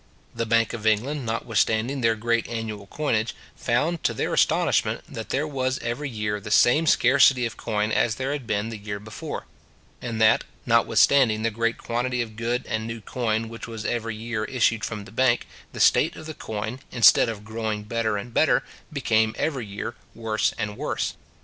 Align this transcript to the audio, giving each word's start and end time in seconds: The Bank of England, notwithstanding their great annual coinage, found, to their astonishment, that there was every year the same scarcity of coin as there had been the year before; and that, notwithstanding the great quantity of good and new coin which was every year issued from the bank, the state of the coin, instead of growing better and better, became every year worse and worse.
The 0.33 0.47
Bank 0.47 0.73
of 0.73 0.87
England, 0.87 1.27
notwithstanding 1.27 2.01
their 2.01 2.15
great 2.15 2.47
annual 2.47 2.87
coinage, 2.87 3.35
found, 3.55 4.03
to 4.03 4.15
their 4.15 4.33
astonishment, 4.33 5.03
that 5.07 5.29
there 5.29 5.45
was 5.47 5.77
every 5.83 6.09
year 6.09 6.39
the 6.39 6.49
same 6.49 6.87
scarcity 6.87 7.45
of 7.45 7.55
coin 7.55 7.91
as 7.91 8.15
there 8.15 8.31
had 8.31 8.47
been 8.47 8.69
the 8.69 8.79
year 8.79 8.99
before; 8.99 9.45
and 10.01 10.19
that, 10.19 10.43
notwithstanding 10.65 11.43
the 11.43 11.51
great 11.51 11.77
quantity 11.77 12.19
of 12.23 12.35
good 12.35 12.65
and 12.65 12.87
new 12.87 12.99
coin 13.01 13.47
which 13.47 13.67
was 13.67 13.85
every 13.85 14.15
year 14.15 14.43
issued 14.45 14.83
from 14.83 15.05
the 15.05 15.11
bank, 15.11 15.45
the 15.71 15.79
state 15.79 16.15
of 16.15 16.25
the 16.25 16.33
coin, 16.33 16.79
instead 16.91 17.29
of 17.29 17.45
growing 17.45 17.83
better 17.83 18.17
and 18.17 18.33
better, 18.33 18.63
became 18.91 19.35
every 19.37 19.67
year 19.67 19.93
worse 20.15 20.51
and 20.57 20.77
worse. 20.77 21.13